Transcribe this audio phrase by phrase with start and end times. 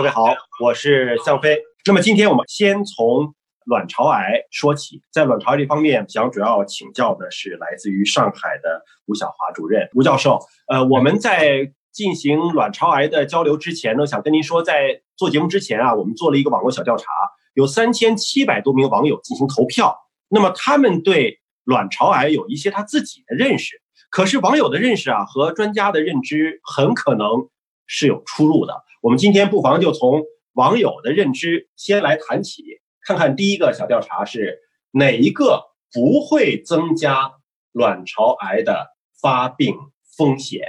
[0.00, 1.58] 各位好，我是向飞。
[1.84, 3.34] 那么今天我们先从
[3.66, 10.40] 卵巢癌说起，在卵巢这方面，想主要请教的是来自于上海的吴晓华主任，吴教授。
[10.68, 17.04] 呃，我们在进行卵巢癌的交流之前呢，想跟您说，在做节目之前啊，我们做了一个网络小调查，
[17.52, 19.94] 有三千七百多名网友进行投票。
[20.30, 27.50] 那么他们对卵巢癌有一些他自己的认识，可是网友的认识啊和专家的认知很可能
[27.86, 28.82] 是有出入的。
[29.02, 30.22] 我们今天不妨就从
[30.52, 32.62] 网友的认知先来谈起，
[33.00, 34.58] 看看第一个小调查是
[34.90, 37.32] 哪一个不会增加
[37.72, 38.88] 卵巢癌的
[39.22, 39.74] 发病
[40.18, 40.60] 风险？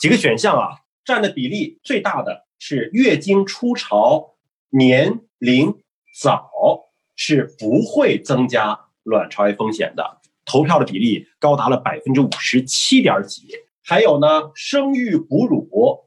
[0.00, 0.70] 几个选项啊，
[1.04, 4.34] 占的比例最大的是月经初潮、
[4.70, 5.72] 年龄
[6.20, 6.50] 早
[7.14, 13.46] 是不会增加卵巢癌风险的，投票的比例高达了百分之五十七点几。
[13.84, 16.04] 还有呢，生育哺乳。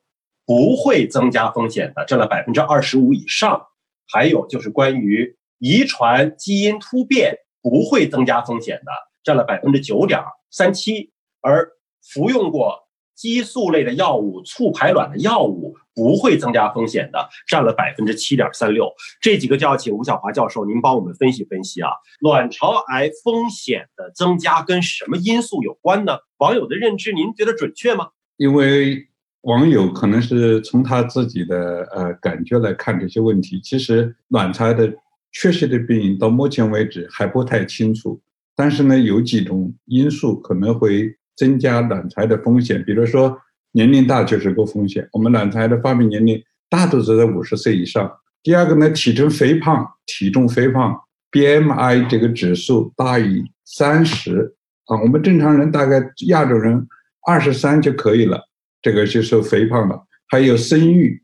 [0.50, 3.68] 不会增加风险的，占了百分之二十五以上。
[4.12, 8.92] 还有就是关于遗传基因突变不会增加风险的，
[9.24, 10.20] 占了百分之九点
[10.50, 11.12] 三七。
[11.42, 11.70] 而
[12.02, 12.80] 服用过
[13.16, 18.92] 激素类的药物、促排卵的药物不会增加风险的，占了百分之七点三六。
[19.22, 21.92] 这几个就要请吴晓华教授您帮我们分析分析啊，
[22.22, 26.18] 卵巢癌风险的增加跟什么因素有关呢？
[26.40, 28.08] 网友的认知您觉得准确吗？
[28.36, 29.09] 因为。
[29.42, 34.94] 网友可能是从他自己的呃感觉来看这些问题，其实卵巢的
[35.32, 38.20] 确切的病因到目前为止还不太清楚。
[38.56, 43.38] 但是呢，有几种因素可能会增加卵巢的风险，比如说
[43.72, 45.08] 年龄大就是个风险。
[45.14, 48.12] 我们卵巢的发病年龄大多是在五十岁以上。
[48.44, 51.00] 第二个呢，体重肥胖，体重肥胖
[51.32, 54.54] ，BMI 这个指数大于三十
[54.88, 56.86] 啊，我们正常人大概亚洲人
[57.26, 58.49] 二十三就可以了。
[58.82, 61.22] 这个就是肥胖了，还有生育，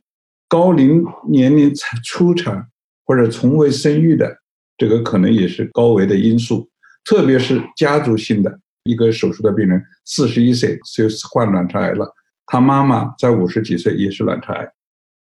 [0.48, 2.68] 高龄年龄产初产
[3.06, 4.38] 或者从未生育的，
[4.78, 6.70] 这个可能也是高危的因素。
[7.04, 12.12] 特别是家族性的一个手术的病人，四十一岁就患卵巢癌了，
[12.48, 14.68] 他妈妈在五十几岁也是卵巢癌，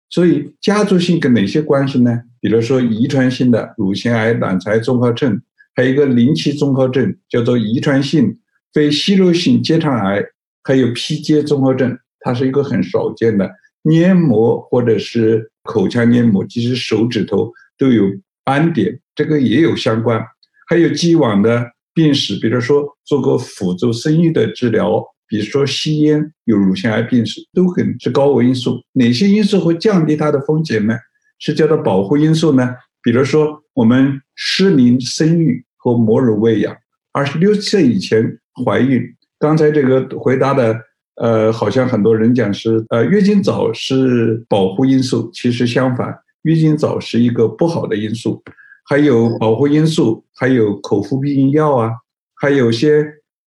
[0.08, 2.22] 所以家族性跟哪些关系呢？
[2.40, 5.42] 比如说遗传性的乳腺癌、卵巢综合症，
[5.74, 8.38] 还有一个临期综合症叫做遗传性
[8.72, 10.22] 非息肉性结肠癌，
[10.62, 11.98] 还有 PJ 综合症。
[12.24, 13.48] 它是一个很少见的
[13.82, 18.04] 黏膜或者是口腔黏膜，其实手指头都有
[18.42, 20.18] 斑点，这个也有相关。
[20.66, 28.80] 还有既往的病史，比如说做过辅助生育的治疗，比如说吸烟、有乳腺癌病史，都很是高危因素。
[28.92, 30.96] 哪些因素会降低它的风险呢？
[31.38, 32.74] 是叫做保护因素呢？
[33.02, 36.74] 比如说我们适龄生育和母乳喂养，
[37.12, 39.02] 二十六岁以前怀孕。
[39.38, 40.74] 刚才这个回答的。
[41.16, 48.42] 呃，好像很多人讲是，呃，月经早是保护因素，其实相反，月经早是一个不好的因素。
[48.86, 51.90] 还有保护因素，还有口服避孕药啊，
[52.34, 53.04] 还有些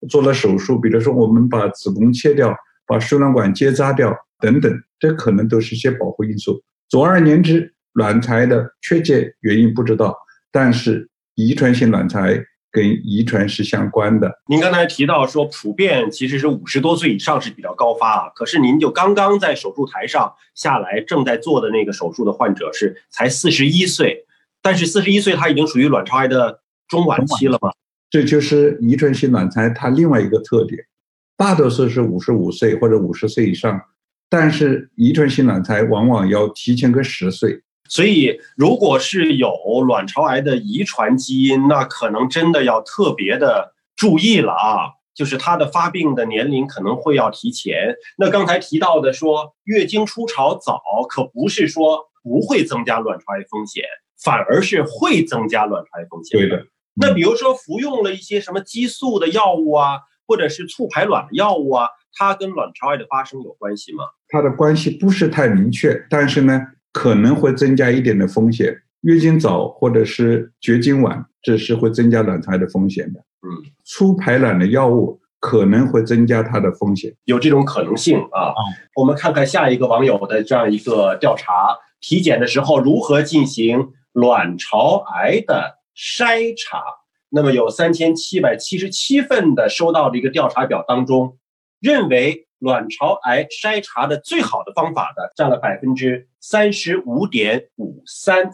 [0.10, 2.56] 做了手术，比如说我们把子宫切掉，
[2.88, 6.62] 把输卵管结扎掉等等，这可能都是一些保护因素。
[6.90, 10.16] 总而言之，卵巢的确切原因不知道，
[10.52, 12.22] 但是遗传性卵巢。
[12.72, 14.32] 跟遗传是相关的。
[14.48, 18.30] 您刚才提到说，普遍其实是五十多岁以上是比较高发啊。
[18.36, 24.26] 可是您就刚刚在手术台上下来，正在做的那个手术的患者是才四十一岁，
[24.62, 27.72] 但是四十一岁他已经属于卵巢癌的中晚期了吗？
[28.10, 30.80] 这就是遗传性卵巢癌它另外一个特点，
[31.36, 33.82] 大多数是五十五岁或者五十岁以上，
[34.30, 37.62] 但是遗传性卵巢癌往往要提前个十岁。
[37.90, 39.52] 所以，如果是有
[39.88, 44.94] 卵巢癌的遗传基因，那可能真的要特别的注意了啊！
[45.16, 47.96] 就是它的发病的年龄可能会要提前。
[48.18, 53.84] 那刚才提到的说月经初潮早，可不是说不会增加卵巢癌风险，
[54.24, 56.40] 反而是会增加卵巢癌风险。
[56.40, 56.68] 对的。
[56.94, 64.04] 那比如说服用了一些什么激素的药物啊，或者是促排卵的药物啊，它跟卵巢癌的发生有关系吗？
[64.28, 66.62] 它的关系不是太明确，但是呢。
[66.94, 73.20] 可能会增加一点的风险，月经早或者是绝经晚，这是会增加卵巢癌的风险的。
[73.20, 73.50] 嗯，
[73.84, 78.52] 促排卵的药物可能会增加它的风险，有这种可能性啊。
[78.96, 86.82] 我们看看下一个网友的这样一个调查：体检的时候如何进行卵巢癌的筛查？
[87.30, 91.38] 那么有三千七百七十七份的收到的一个调查表当中，
[91.80, 92.47] 认为。
[92.60, 98.52] 卵巢癌筛查的最好的方法的占了百分之三十五点五三，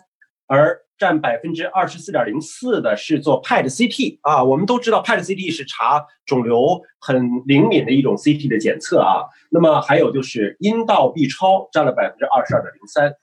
[0.48, 4.44] 而占百分之二十四点零四的是做 PET CT 啊。
[4.44, 9.24] 我们都知道 PET CT 是查肿瘤很灵敏的一种 CT 的检测啊。
[9.50, 13.14] 那么还有就是阴道 B 超占了百分之二十二点零三，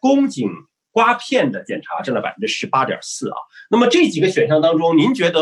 [0.00, 0.50] 宫颈
[0.92, 3.36] 刮片的检查占了百分之十八点四啊。
[3.70, 5.40] 那么这几个选项当中，您觉得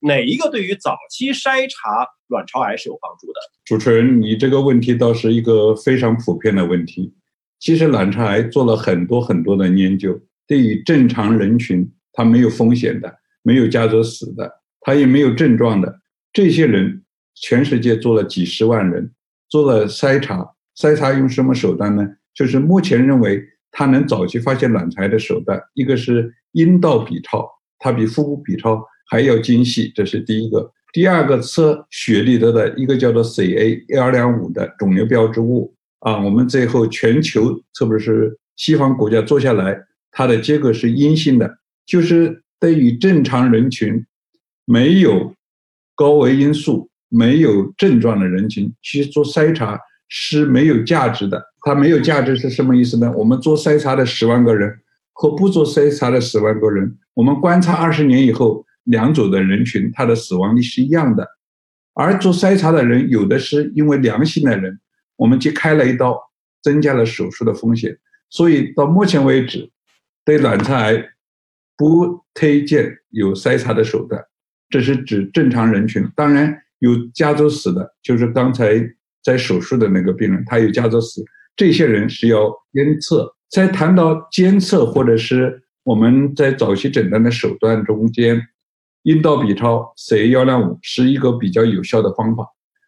[0.00, 3.40] 哪一个对于早期筛查卵巢癌是有帮助的？
[3.64, 7.14] 主持人，你这个问题倒是一个非常普遍的问题。
[7.58, 13.12] 其实卵巢癌做了很多很多的研究，对于正常人群，它没有风险的，
[13.42, 16.00] 没有家族史的，它也没有症状的
[16.32, 17.02] 这些人，
[17.34, 19.12] 全世界做了几十万人，
[19.48, 20.46] 做了筛查。
[20.76, 22.06] 筛查用什么手段呢？
[22.34, 30.72] 就是目前认为它能早期发现卵巢癌的手段，一个是阴道 B 超，它比腹部 B 超还要精细，这是第一个。
[30.92, 35.74] 第二个测血里头的一个叫做 CA 幺两五的肿瘤标志物。
[36.00, 39.76] 啊，我们最后全球，特别是西方国家做下来，
[40.12, 44.04] 它的结果是阴性的，就是对于正常人群，
[44.64, 45.34] 没有
[45.94, 51.42] 高危因素、没有症状的人群去做筛查是没有价值的。
[51.62, 53.12] 它没有价值是什么意思呢？
[53.16, 54.78] 我们做筛查的十万个人
[55.12, 61.28] 和不做筛查的十万个人，我们观察二十年以后，两组的人群它的死亡率是一样的，
[61.94, 64.80] 而做筛查的人有的是因为良性的人。
[65.16, 66.20] 我们去开了一刀，
[66.62, 67.96] 增加了手术的风险，
[68.28, 69.70] 所以到目前为止，
[70.26, 71.02] 对卵巢癌
[71.74, 74.22] 不推荐有筛查的手段。
[74.68, 78.74] 这是指正常人群，当然有家族史的，就是刚才
[79.24, 81.22] 在手术的那个病人，他有家族史，
[81.56, 83.34] 这些人是要监测。
[83.48, 88.42] 在谈到监测或者是我们在早期诊断的手段中间，
[89.06, 92.44] 阴道 B 超 CA 幺两五是一个比较有效的方法。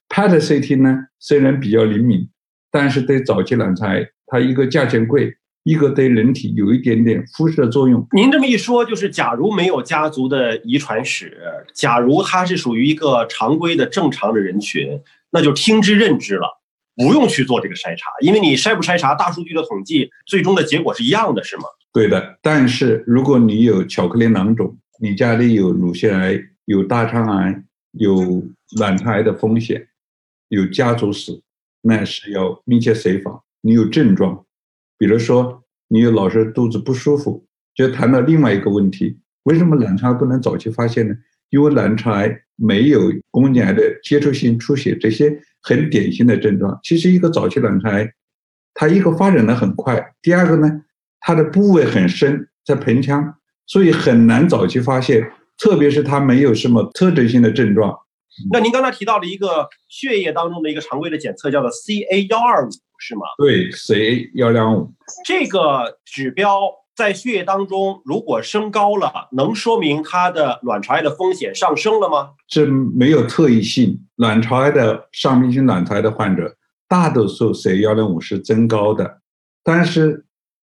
[0.08, 2.28] PET CT 呢，虽然比较灵敏，
[2.72, 5.32] 但是对早期卵巢癌，它一个价钱贵，
[5.62, 8.04] 一个对人体有一点点辐射作用。
[8.10, 11.38] 您这么一说，就是假如没有家族的遗传史，
[11.72, 15.00] 假如他是属于一个常规的正常的人群，
[15.30, 16.48] 那就听之任之了，
[16.96, 21.62] 不用去做这个筛查，因为你筛不筛查，大数据的统计最终的结果是一样的，是吗？
[21.92, 22.40] 对的。
[22.42, 27.62] 但是如果你有巧克力囊肿，你家里有乳腺癌、有大肠癌、
[27.92, 28.44] 有
[28.78, 29.88] 卵巢癌的风险。
[30.48, 31.42] 有家族史，
[31.82, 33.42] 那是要密切随访。
[33.60, 34.46] 你有症状，
[34.96, 41.14] 比如说你有老是肚子不舒服，就谈到另外一个问题：为什么卵巢不能早期发现呢？
[41.50, 46.80] 因为卵巢癌没有宫颈癌的接触性出血这些很典型的症状。
[46.82, 48.10] 其实一个早期卵巢癌，
[48.72, 50.82] 它一个发展的很快，第二个呢，
[51.20, 53.37] 它的部位很深，在盆腔，
[53.68, 55.30] 所以很难早期发现。
[55.60, 57.92] 特别是它没有什么特征性的症状。
[58.52, 63.22] 那您刚才提到了一个血液当中的一个常规的检测叫做 CA 幺二五是吗？
[63.36, 64.88] 对，CA 幺两五
[65.26, 66.60] 这个指标
[66.94, 72.30] 在血液当中如果升高了，能说明它的卵巢癌的风险上升了吗？
[72.46, 73.98] 这没有特异性。
[74.14, 76.54] 卵巢癌的上皮性卵巢癌的患者，
[76.88, 79.18] 大多数 CA 幺零五是增高的，
[79.64, 80.24] 但是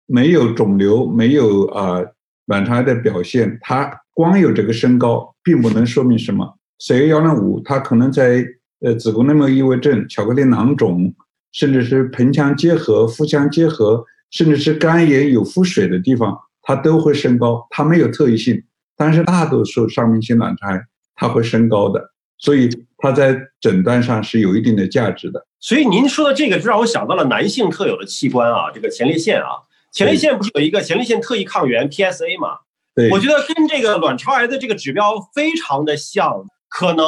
[0.07, 2.03] 没有肿瘤，没有啊
[2.49, 6.59] 卵巢癌的表现，它光有这个升高，并不能说明什么。
[6.81, 8.45] CA 幺零五，它可能在
[8.81, 11.15] 呃子宫内膜异位症、巧克力囊肿，
[11.53, 17.67] 甚至是盆腔结核、腹腔结核，甚至是肝炎有腹水的地方，它都会升高。
[17.71, 18.63] 它没有特异性，
[18.97, 20.81] 但是大多数上皮性卵巢癌
[21.15, 25.47] 它会升高的，所以它在诊断上是有一定的价值的。
[25.61, 29.49] 所以您说的这个，就让我想到了男性特有的器官啊，这个前列腺啊，
[29.93, 32.59] 前列腺不是有一个前列腺特异抗原 PSA 吗？
[32.95, 36.45] 对，我觉得跟这个卵巢癌的这个指标非常的像。
[36.71, 37.07] 可能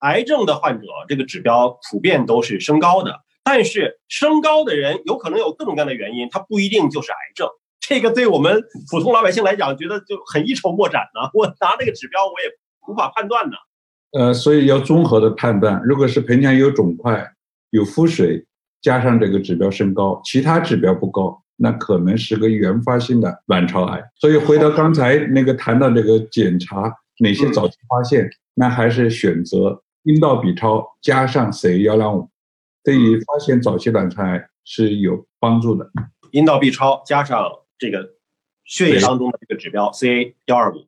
[0.00, 7.48] 癌症的患者这个指标普遍都是升高的，但是升高的人有可能有各种各样的原因，它不一定就是癌症。
[7.80, 11.30] 这个对我们普通老百姓来讲，觉得就很一筹莫展呢。
[11.32, 12.50] 我拿那个指标，我也
[12.86, 13.56] 无法判断呢。
[14.12, 15.80] 呃，所以要综合的判断。
[15.82, 17.26] 如果是盆腔有肿块、
[17.70, 18.44] 有腹水，
[18.82, 24.02] 加上这个指标升高，其他指标不高，那可能是个原发性的卵巢癌。
[24.16, 28.28] 所以回到刚才那个谈到这个检查，哪些早期发现？
[28.54, 32.28] 那还是选择阴道 B 超加上 CA 幺两五，
[32.82, 35.90] 对于发现早期卵巢癌是有帮助的。
[36.30, 38.14] 阴道 B 超加上这个
[38.64, 40.86] 血液当中的这个指标 CA 幺二五。